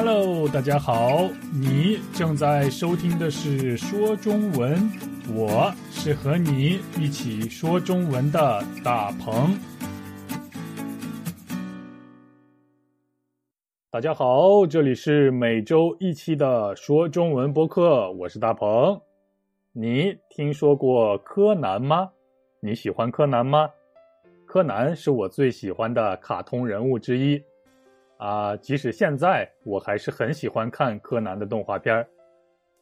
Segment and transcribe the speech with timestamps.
[0.00, 4.88] Hello，大家好，你正在收听的是说中文，
[5.34, 9.58] 我是和你一起说中文的大鹏。
[13.90, 19.00] 大家好，这里是每周一期的说中文播客，我是大鹏。
[19.72, 22.08] 你听说过柯南吗？
[22.60, 23.68] 你喜欢柯南吗？
[24.46, 27.42] 柯南是我最喜欢的卡通人物之一。
[28.18, 32.06] 啊，即使现在我还是很喜欢看柯南的动画片，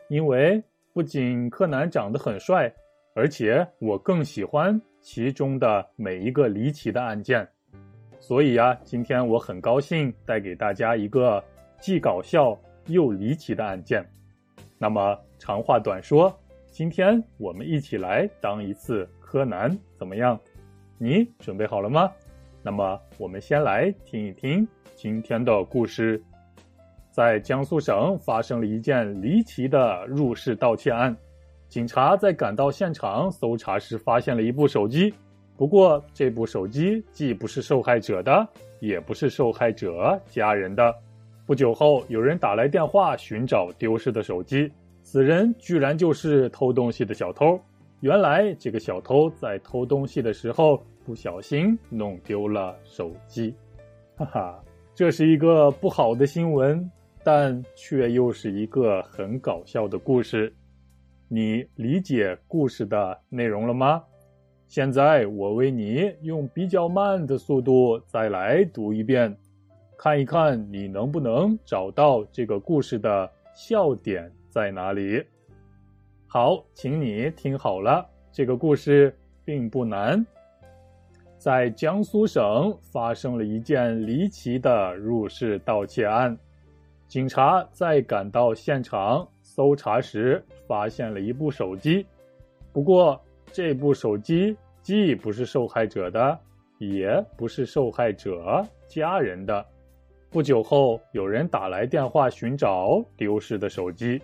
[0.09, 2.73] 因为不仅柯南长得很帅，
[3.15, 7.47] 而且我更喜欢其中的每一个离奇的案件。
[8.19, 11.45] 所以呀，今天我很高兴带给大家一个
[11.78, 14.05] 既搞笑又离奇的案件。
[14.78, 16.34] 那么长话短说，
[16.70, 20.41] 今天我们一起来当一次柯南，怎么样？
[20.98, 22.11] 你准备好了吗？
[22.66, 24.66] 那么我们先来听一听。
[24.97, 26.20] 今天的故事，
[27.12, 31.17] 在江苏省发生了一件离奇的入室盗窃案。
[31.69, 35.14] 警察在赶到现场搜查时，发现了一部手机。
[35.56, 38.44] 不过，这部手机既不是受害者的，
[38.81, 40.92] 也不是受害者家人的。
[41.47, 44.69] 不久后，有人打来电话寻找丢失的手机，
[45.05, 47.61] 此人居然就是偷东西的小偷。
[48.00, 53.55] 原来，这个小偷在偷东西的时候不小心弄丢了手机。
[54.17, 54.62] 哈哈。
[54.95, 56.91] 这是一个不好的新闻，
[57.23, 60.51] 但却又是一个很搞笑的故事。
[61.29, 64.03] 你理解故事的内容了吗？
[64.67, 69.37] 现在我为你用比较慢的速度再来读一遍，
[69.99, 75.23] 看一看你能不能找到这个故事的笑点在哪里。
[76.27, 80.25] 好，请你听好了，这个故事并不难。
[81.47, 86.36] 在江苏省发生了一件离奇的入室盗窃案，
[87.06, 92.05] 警察在赶到现场搜查时，发现了一部手机。
[92.72, 93.21] 不过，
[93.53, 96.37] 这部手机既不是受害者的，
[96.81, 99.65] 也不是受害者家人的。
[100.31, 104.21] 不久后，有人打来电话寻找丢失的手机，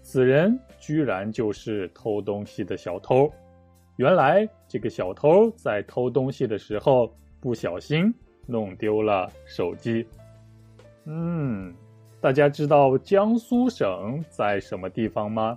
[0.00, 3.30] 此人居然就是偷东西的小偷。
[4.02, 7.08] 原来这个小偷在偷东西的时候
[7.38, 8.12] 不小心
[8.48, 10.04] 弄丢了手机。
[11.04, 11.72] 嗯，
[12.20, 15.56] 大家知道江苏省在什么地方吗？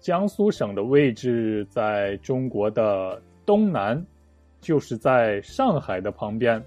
[0.00, 4.04] 江苏省的位置在中国的东南，
[4.60, 6.62] 就是在上海的旁边。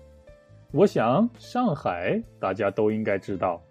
[0.71, 3.61] 我想上海大家都应该知道，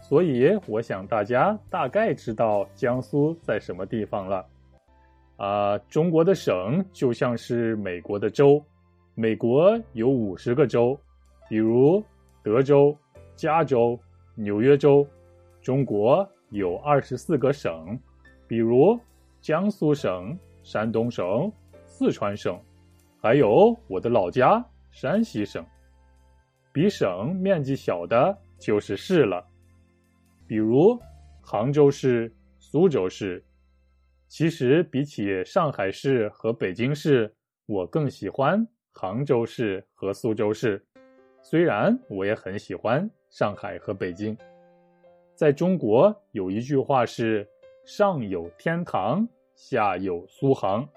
[0.00, 4.46] 所以我想大家大概知道江苏在什么地方了。
[5.42, 8.64] 啊，中国的省就像是美国的州，
[9.16, 10.96] 美国有五十个州，
[11.48, 12.00] 比如
[12.44, 12.96] 德州、
[13.34, 13.98] 加州、
[14.36, 15.04] 纽约州；
[15.60, 17.98] 中国有二十四个省，
[18.46, 18.96] 比如
[19.40, 21.50] 江苏省、山东省、
[21.86, 22.56] 四川省，
[23.20, 25.66] 还有我的老家山西省。
[26.72, 29.44] 比省面积小的就是市了，
[30.46, 30.96] 比如
[31.40, 33.42] 杭州市、苏州市。
[34.34, 37.30] 其实比起上海市和北京市，
[37.66, 40.82] 我更喜欢杭州市和苏州市。
[41.42, 44.34] 虽然我也很喜欢上海和北京。
[45.34, 47.46] 在中国有一句话是
[47.84, 50.88] “上有天堂，下有苏杭”，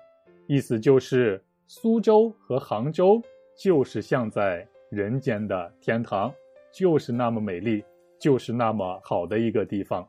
[0.47, 3.21] 意思就是苏州和杭州
[3.53, 6.33] 就是像在人间的天堂，
[6.71, 7.83] 就是那么美丽，
[8.17, 10.07] 就是那么好的一个地方。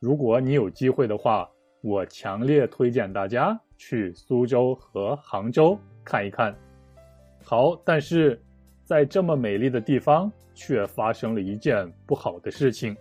[0.00, 1.46] 如果你有机会的话，
[1.82, 6.54] 我强烈推荐大家去苏州和杭州看一看。
[7.44, 8.40] 好，但是
[8.84, 12.96] 在这么美丽的地方，却发生了一件不好的事情。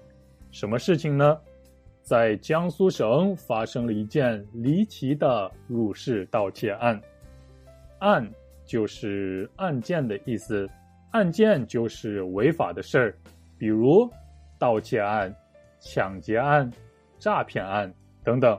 [0.51, 1.38] 什么事情呢？
[2.01, 7.01] 在江苏省发生了一件离奇的入室盗窃案。
[7.99, 8.25] 案
[8.63, 10.69] 就是案件的意思，
[11.11, 13.17] 案件就是违法的事儿，
[13.57, 14.09] 比如
[14.57, 15.35] 盗窃案、
[15.79, 16.71] 抢劫案、
[17.19, 17.94] 诈骗案
[18.24, 18.57] 等等。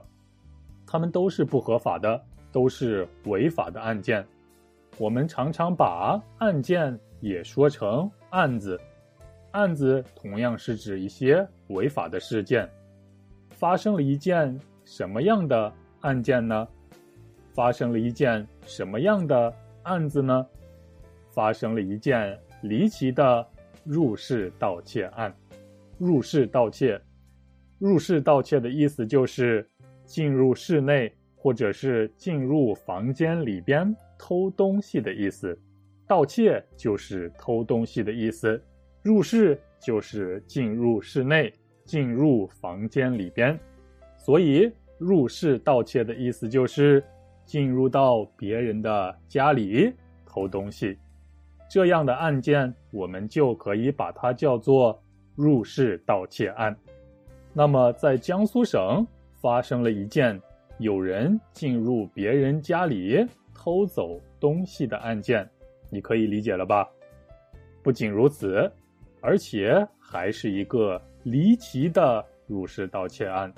[0.91, 2.19] 他们都是不合法的，
[2.51, 4.27] 都是违法的案件。
[4.97, 8.81] 我们常常把案件也说成案子，
[9.51, 12.67] 案子同样是指一些违法的事件。
[13.51, 15.71] 发生了一件什么样的
[16.01, 16.67] 案件呢？
[17.53, 20.47] 发生了一件什么样的案子呢？
[21.31, 23.47] 发生了一件离奇的
[23.85, 25.31] 入室盗窃案。
[25.99, 26.99] 入室盗窃，
[27.79, 29.69] 入室盗窃的意思就是。
[30.09, 35.57] 进入室内，或者是进入房间里边偷东西的意思。
[36.07, 38.61] 盗窃就是偷东西的意思，
[39.03, 41.53] 入室就是进入室内，
[41.85, 43.61] 进入房间里边，
[44.17, 47.05] 所以入室盗窃的意思就是
[47.45, 49.93] 进入到别人的家里
[50.25, 50.97] 偷东西。
[51.71, 54.99] 这样的案件，我们就可以把它叫做
[55.37, 56.75] 入室盗窃案。
[57.53, 59.07] 那么，在江苏省
[59.41, 60.41] 发生了一件
[60.79, 65.49] 有人进入别人家里偷走东西的案件，
[65.91, 66.89] 你可以理解了吧？
[67.83, 68.71] 不仅如此，
[69.21, 73.53] 而且还是一个离奇的入室盗窃案。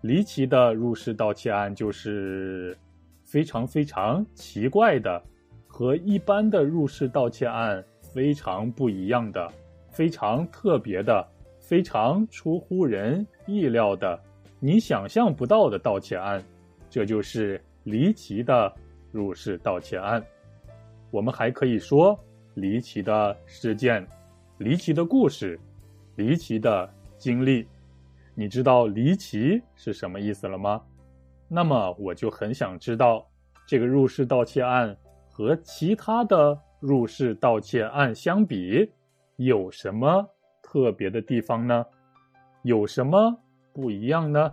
[0.00, 2.76] 离奇的入室盗窃案就是
[3.24, 5.22] 非常非常奇怪的。
[5.70, 9.52] 和一般的入室盗窃案非常不一样的、
[9.90, 11.24] 非常特别的、
[11.60, 14.18] 非常出乎人意料的、
[14.60, 16.42] 你想象不到的盗窃案，
[16.90, 18.72] 这就是离奇的
[19.12, 20.24] 入室盗窃案。
[21.10, 22.18] 我们还可以说
[22.54, 24.06] 离奇的事件、
[24.58, 25.58] 离奇的故事、
[26.16, 27.66] 离奇的经历。
[28.34, 30.82] 你知道离奇是什么意思了吗？
[31.48, 33.26] 那么我就很想知道
[33.66, 34.96] 这个入室盗窃案。
[35.30, 38.90] 和其他的入室盗窃案相比，
[39.36, 40.28] 有什么
[40.60, 41.86] 特别的地方呢？
[42.64, 43.40] 有什么
[43.80, 44.52] 不一样呢？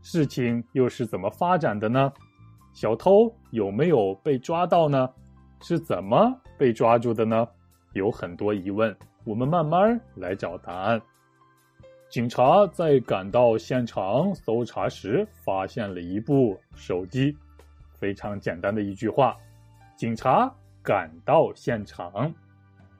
[0.00, 2.12] 事情又是怎么发展的呢？
[2.72, 5.10] 小偷有没有被抓到呢？
[5.60, 7.48] 是怎么被抓住的呢？
[7.94, 11.02] 有很多疑问，我们慢慢来找答案。
[12.08, 17.36] 警察在赶到现场搜查时，发现了一部手机。
[17.98, 19.36] 非常简单的一句话。
[19.96, 20.48] 警察
[20.80, 22.32] 赶到现场，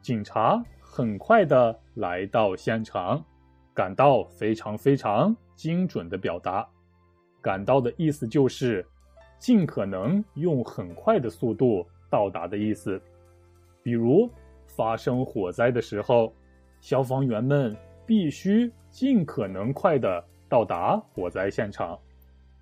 [0.03, 3.25] 警察很快的来到现场，
[3.81, 6.69] 感到非常非常精准的表达，
[7.41, 8.87] 感到的意思就是
[9.39, 13.01] 尽可能用很快的速度到达的意思。
[13.83, 14.29] 比如
[14.67, 16.31] 发生火灾的时候，
[16.79, 17.75] 消防员们
[18.05, 21.99] 必须尽可能快的到达火灾现场，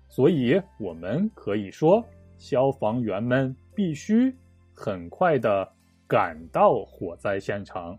[0.07, 2.01] 所以我们可以说
[2.37, 3.53] 消防员们。
[3.75, 4.35] 必须
[4.73, 5.69] 很快的
[6.05, 7.97] 赶到火灾现场，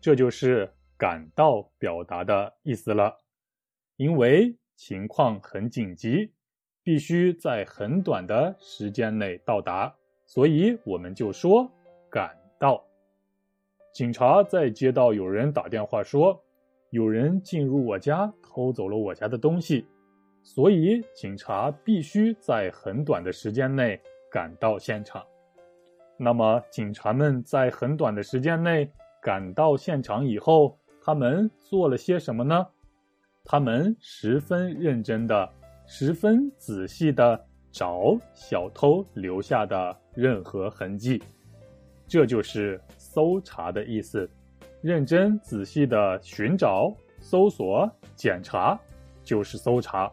[0.00, 0.68] 这就是
[0.98, 3.16] “赶到”表达的意思了。
[3.96, 6.32] 因为情况很紧急，
[6.82, 9.94] 必须在很短的时间内到达，
[10.26, 11.70] 所以我们就说
[12.10, 12.84] “赶到”。
[13.94, 16.38] 警察在接到有人打电话说
[16.90, 19.86] 有人进入我家偷走了我家的东西，
[20.42, 23.98] 所以警察必须在很短的时间内。
[24.30, 25.24] 赶到现场，
[26.18, 28.86] 那么警察们在很短的时间内
[29.22, 32.66] 赶到现场以后，他们做了些什么呢？
[33.42, 35.50] 他们十分认真的、
[35.86, 41.18] 十分仔细的找小偷留下的任何痕迹，
[42.06, 44.28] 这就是搜查的意思。
[44.82, 48.78] 认真仔细的寻找、搜索、检查，
[49.24, 50.12] 就是搜查。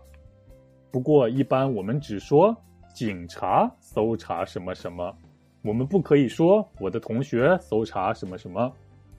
[0.92, 2.56] 不过，一般我们只说。
[2.94, 5.14] 警察搜查什么什么，
[5.62, 8.72] 我们不可以说我的同学搜查什么什么，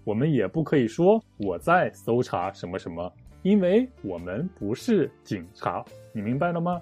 [0.06, 3.12] 我们也不可以说我在搜查什么什么，
[3.42, 6.80] 因为我们不是警察，你明白了吗？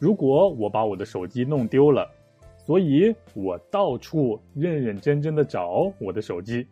[0.00, 2.10] 如果我把我的手机弄丢了，
[2.58, 6.66] 所以我到处认认真真的找我的手机，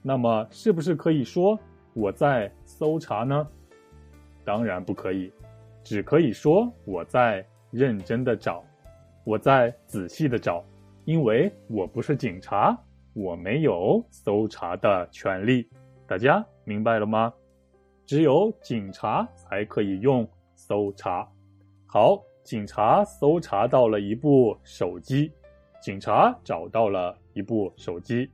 [0.00, 1.58] 那么是不是可以说
[1.92, 3.46] 我在搜查呢？
[4.42, 5.30] 当然不可以，
[5.82, 7.44] 只可以说我在。
[7.70, 8.62] 认真的找，
[9.24, 10.62] 我在仔细的找，
[11.04, 12.78] 因为我不是警察，
[13.14, 15.66] 我没有搜查的权利。
[16.06, 17.32] 大家明白了吗？
[18.04, 21.26] 只有警察才可以用搜查。
[21.86, 25.32] 好，警察搜查到了一部手机，
[25.80, 28.30] 警察找到了一部手机。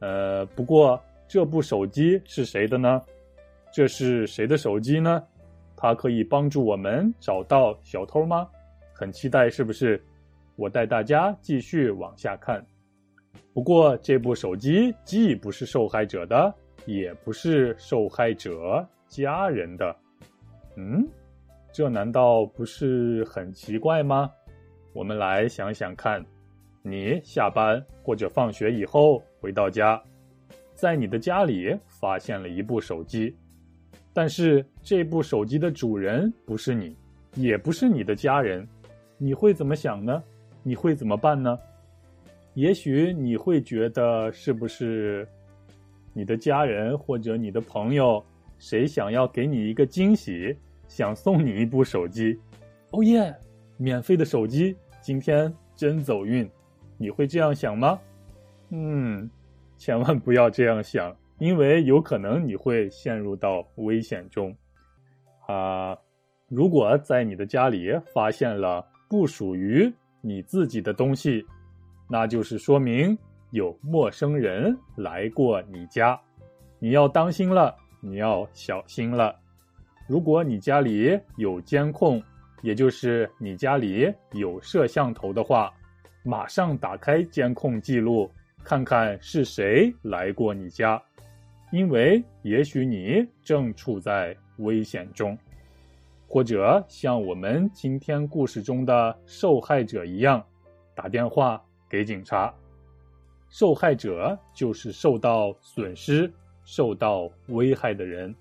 [0.00, 3.00] 呃，不过这部手机是谁的呢？
[3.72, 5.22] 这是谁的手机呢？
[5.76, 8.48] 它可以帮助我们找到小偷吗？
[8.92, 10.02] 很期待，是不是？
[10.56, 12.64] 我带大家继续往下看。
[13.56, 19.96] 不过，这部手机既不是受害者的，也不是受害者家人的。
[20.76, 21.08] 嗯，
[21.72, 24.30] 这难道不是很奇怪吗？
[24.92, 26.22] 我们来想想看：
[26.82, 29.98] 你下班或者放学以后回到家，
[30.74, 33.34] 在你的家里发现了一部手机，
[34.12, 36.94] 但是这部手机的主人不是你，
[37.32, 38.68] 也不是你的家人。
[39.16, 40.22] 你会怎么想呢？
[40.62, 41.58] 你会怎么办呢？
[42.56, 45.28] 也许你会觉得，是不是
[46.14, 48.24] 你的家人或者你的朋友，
[48.56, 50.56] 谁想要给你一个惊喜，
[50.88, 52.34] 想送你一部手机？
[52.92, 53.34] 哦耶，
[53.76, 56.48] 免费的手机，今天真走运！
[56.96, 58.00] 你会这样想吗？
[58.70, 59.30] 嗯，
[59.76, 64.56] 千万不要这样想，因为有可能你会陷入到危险中。
[65.46, 65.94] 啊，
[66.48, 71.44] 如果在你的家里发现了不属于你自己的东西，
[72.08, 73.16] 那就是说明
[73.50, 76.18] 有陌生人来过你家，
[76.78, 79.34] 你要当心了，你要小心了。
[80.06, 82.22] 如果你家里有监控，
[82.62, 85.72] 也就是你家里有摄像头的话，
[86.22, 88.30] 马上打开监控记录，
[88.62, 91.00] 看看是谁来过你家，
[91.72, 95.36] 因为也许你正处在危险中，
[96.28, 100.44] 或者像我们今天故事中的受害者一样，
[100.94, 102.52] 打电话给警察。
[103.48, 106.32] 受害者就是受到损失、
[106.64, 108.34] 受到危害的人，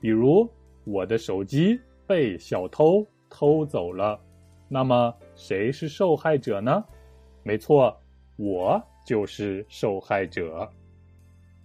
[0.00, 0.48] 比如
[0.84, 3.06] 我的手机被小偷。
[3.34, 4.20] 偷走了，
[4.68, 6.84] 那么谁是受害者呢？
[7.42, 7.98] 没错，
[8.36, 10.70] 我就是受害者。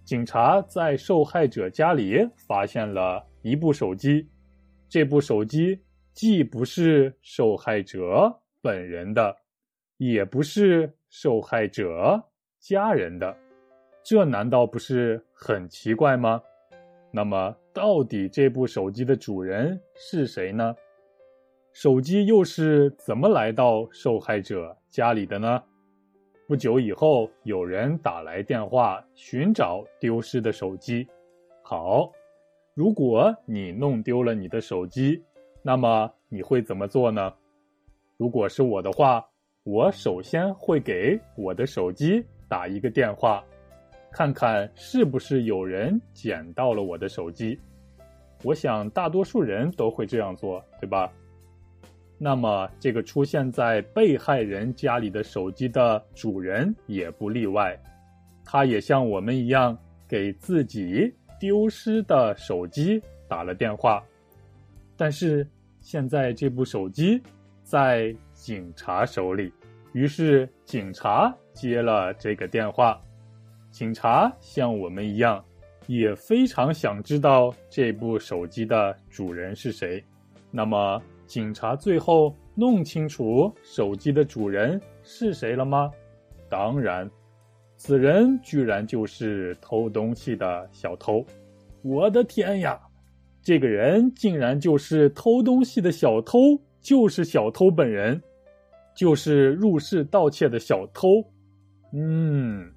[0.02, 4.26] 警察在受害者家里发现了一部手机，
[4.88, 5.78] 这部手机
[6.14, 9.36] 既不是受害者本人的，
[9.98, 12.22] 也不是受害者
[12.60, 13.36] 家人的，
[14.02, 16.40] 这难道不是很奇怪吗？
[17.10, 20.74] 那么，到底这部手机的主人是谁呢？
[21.72, 25.62] 手机又是怎么来到受害者家里的呢？
[26.46, 31.06] 不久以后，有人打来电话寻找丢失的手机。
[31.62, 32.12] 好，
[32.74, 35.22] 如果你弄丢了你的手机，
[35.62, 37.34] 那么你会怎么做呢？
[38.16, 39.24] 如果是我的话，
[39.70, 43.44] 我首先会给我的手机打一个电话，
[44.10, 47.60] 看看是不是有人捡到了我的手机。
[48.42, 51.12] 我想大多数人都会这样做，对吧？
[52.16, 57.78] 那么，这个出现在被害人家里的手机的主人也不例外，
[58.46, 59.76] 他也像我们一样
[60.08, 62.98] 给自己丢失的手机
[63.28, 64.02] 打了电话。
[64.96, 65.46] 但是
[65.78, 67.22] 现在这部手机
[67.62, 69.52] 在警察手里，
[69.98, 73.00] 于是警察接了这个电话。
[73.72, 75.44] 警察像我们一样，
[75.88, 80.02] 也非常想知道这部手机的主人是谁。
[80.52, 81.02] 那么。
[81.26, 85.90] 警察最后弄清楚手机的主人是谁了吗？
[86.48, 87.06] 当然，
[87.76, 91.22] 此人居然就是偷东西的小偷！
[91.82, 92.80] 我的天呀，
[93.42, 98.18] 这个人竟然就是偷东西的小偷，就是小偷本人，
[98.98, 101.24] 就是入室盗窃的小偷。
[101.92, 102.68] 嗯，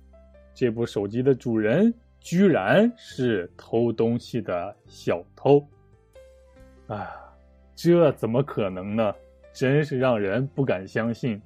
[0.54, 5.60] 这部手机的主人居然是偷东西的小偷！
[6.86, 7.10] 啊！
[7.75, 9.12] 这怎么可能呢？
[9.51, 11.42] 真是让人不敢相信！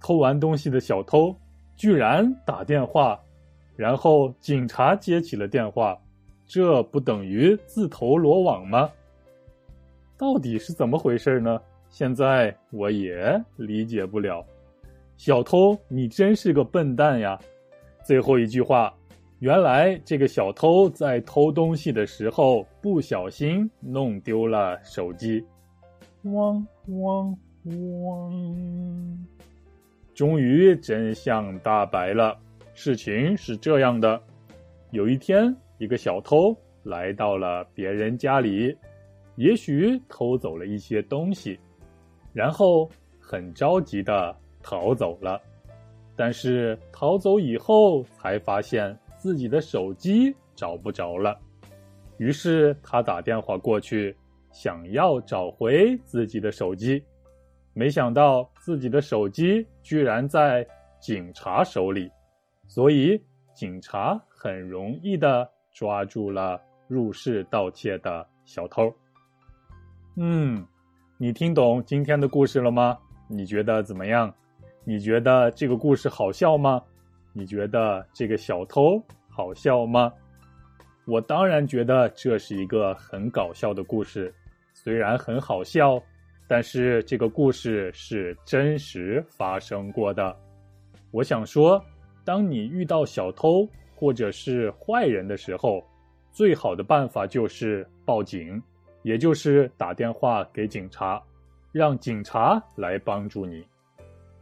[0.00, 1.36] 偷完东西的小偷
[1.76, 3.20] 居然打电话，
[3.76, 6.00] 然后警察接起了电话，
[6.46, 8.90] 这不等于自投罗网吗？
[10.16, 11.60] 到底是怎么回事呢？
[11.92, 14.42] 现在我也理解不了。
[15.18, 17.38] 小偷，你真是个笨蛋呀！
[18.02, 18.92] 最后一句话，
[19.40, 25.44] 原来这个小偷在偷东西的时候不小心弄丢了手机。
[26.22, 29.26] 汪汪汪！
[30.14, 32.38] 终于真相大白了。
[32.72, 34.18] 事情是这样的：
[34.92, 38.74] 有一天，一个小偷来到了别人家里，
[39.36, 41.60] 也许偷走了一些东西，
[42.32, 45.40] 然后很着急的逃走了。
[46.16, 51.38] 但是逃走以后，才发现自己的手机找不着了。
[52.18, 54.16] 于是他打电话过去。
[54.54, 57.02] 想要找回自己的手机，
[57.72, 60.62] 没想到自己的手机居然在
[61.00, 62.12] 警察手里，
[62.66, 63.18] 所以
[63.54, 68.94] 警察很容易的抓住了入室盗窃的小偷。
[70.18, 70.66] 嗯，
[71.22, 72.98] 你听懂今天的故事了吗？
[73.28, 74.34] 你觉得怎么样？
[74.82, 76.82] 你觉得这个故事好笑吗？
[77.32, 80.12] 你觉得这个小偷好笑吗？
[81.06, 84.34] 我当然觉得这是一个很搞笑的故事。
[84.74, 86.02] 虽然很好笑，
[86.48, 90.36] 但是这个故事是真实发生过的。
[91.12, 91.80] 我想说，
[92.24, 93.64] 当你遇到小偷
[93.94, 95.86] 或者是坏人的时候，
[96.32, 98.60] 最好的办法就是报警，
[99.02, 101.22] 也就是打电话给警察，
[101.72, 103.64] 让警察来帮助你，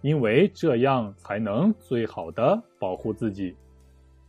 [0.02, 3.56] 因为这样才能最好的保护自己。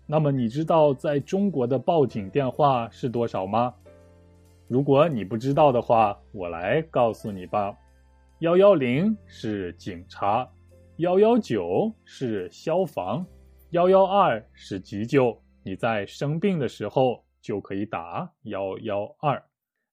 [0.06, 3.74] 那么，你知道在中国的报警电话是多少吗？
[4.68, 7.76] 如果你不知道的话，我来告诉你吧。
[8.40, 10.50] 幺幺零是警察，
[10.98, 13.26] 幺幺九是消防，
[13.70, 15.38] 幺幺二是急救。
[15.64, 19.42] 你在生病的时候就可以打幺幺二。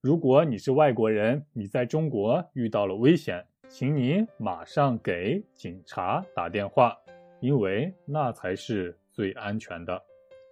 [0.08, 6.96] 如果你是外国人，你在中国遇到了危险，请你马上给警察打电话，
[7.40, 10.02] 因为那才是最安全的，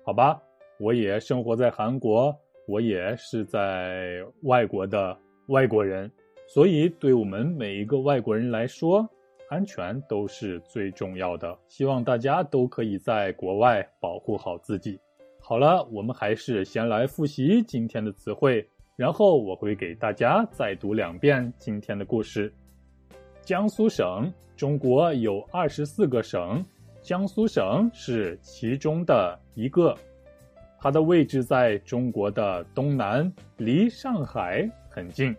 [0.05, 0.39] 好吧？
[0.79, 6.13] 我也生活在韩国，我也是在外国的外国人，
[6.47, 9.09] 所以对我们每一个外国人来说，
[9.49, 11.59] 安全都是最重要的。
[11.67, 15.01] 希望大家都可以在国外保护好自己。
[15.41, 18.69] 好了，我们还是先来复习今天的词汇。
[18.97, 22.51] 然后我会给大家再读两遍今天的故事。
[23.43, 26.65] 江苏省，中国有二十四个省，
[27.03, 29.95] 江苏省是其中的一个。
[30.81, 35.37] 它的位置在中国的东南，离上海很近。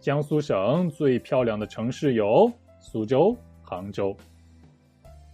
[0.00, 4.16] 江苏省最漂亮的城市有苏州、杭州。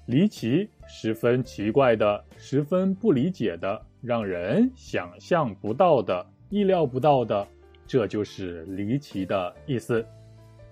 [0.07, 6.27] 离奇，十分奇怪的，十分不理解的，让人想象不到的。
[6.55, 7.45] 意料不到的，
[7.85, 10.07] 这就是离奇的意思。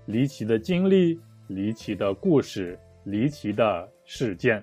[0.06, 4.62] 离奇的经历，离奇的故事，离奇的事件。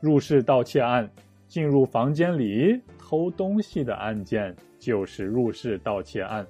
[0.00, 1.08] 入室盗窃案，
[1.46, 6.44] 进入房间里偷东西的案件就是入室盗窃案。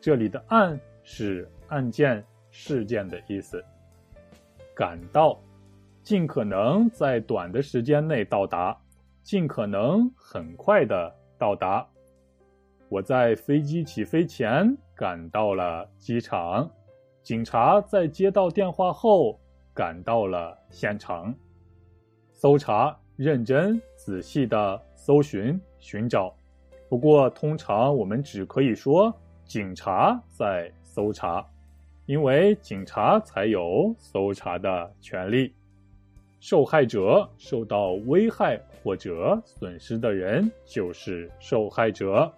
[0.00, 3.60] 这里的“案”是案件、事件的意思。
[4.72, 5.36] 赶到，
[6.04, 8.80] 尽可能在短的时间内到达，
[9.20, 11.84] 尽可能很快的到达。
[12.94, 16.70] 我在飞机起飞前赶到了机场，
[17.24, 19.36] 警察在接到电话后
[19.74, 21.34] 赶到了现场。
[22.30, 26.32] 搜查，认真仔细的搜寻寻找。
[26.88, 29.12] 不过，通常我们只可以说
[29.44, 31.44] 警察在搜查，
[32.06, 35.52] 因为警察才有搜查的权利。
[36.38, 42.32] 受害者受到危害或者损失的人就是受害者。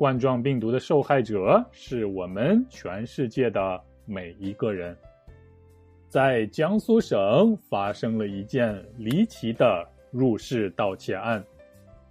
[0.00, 4.96] 冠状病毒的受害者是我们全世界的每一个人。
[6.08, 11.44] 在江苏省发生了一件离奇的入室盗窃案，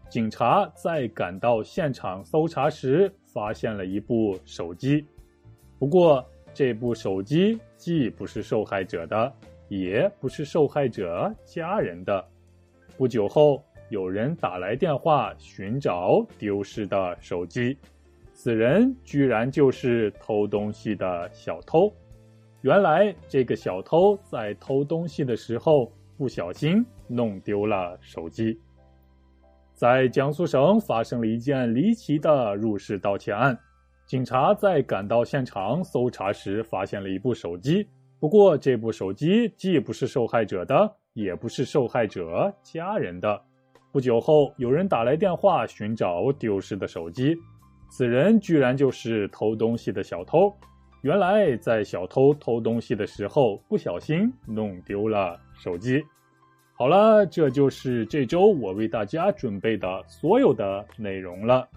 [0.07, 5.03] 警察在赶到现场搜查时，发现了一部手机。
[5.79, 6.23] 不过，
[6.53, 9.33] 这部手机既不是受害者的，
[9.67, 12.23] 也不是受害者家人的。
[12.99, 13.63] 不久后。
[13.89, 17.75] 有人打来电话寻找丢失的手机，
[18.33, 21.91] 此人居然就是偷东西的小偷。
[22.61, 28.59] 原来这个小偷在偷东西的时候不小心弄丢了手机。
[29.73, 33.57] 在江苏省发生了一件离奇的入室盗窃案，
[34.05, 37.87] 警察在赶到现场搜查时发现了一部手机，
[38.19, 43.41] 不过这部手机既不是受害者的，也不是受害者家人的。
[43.91, 47.35] 不久后，有人打来电话寻找丢失的手机，
[47.89, 50.53] 此人居然就是偷东西的小偷。
[51.01, 56.03] 原来，在小偷偷东西的时候不小心弄丢了手机。
[56.73, 61.67] 好了，这就是这周我为大家准备的所有的内容了。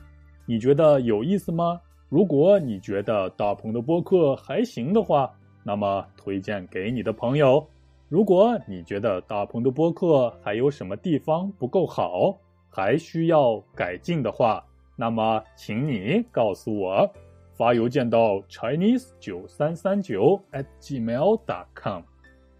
[0.44, 1.80] 你觉得有意思吗？
[2.10, 5.32] 如果你觉得大鹏的播客还行的话，
[5.64, 7.66] 那么推荐给你的朋友。
[8.12, 14.62] 如果你觉得大鹏的播客还有什么地方不够好，还需要改进的话，
[14.96, 17.10] 那么请你告诉我，
[17.54, 22.02] 发邮件到 chinese 九三三九 at gmail dot com，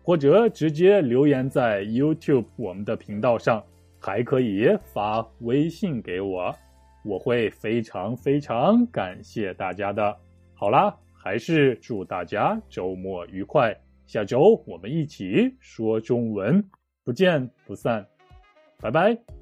[0.02, 3.62] 或者直接留言在 YouTube 我们的频道上，
[4.00, 6.50] 还可以发微信给我，
[7.04, 10.16] 我会非常非常感谢大家的。
[10.54, 13.78] 好啦，还是祝大家周末愉快。
[14.06, 16.62] 下周我们一起说中文，
[17.04, 18.06] 不见不散，
[18.80, 19.41] 拜拜。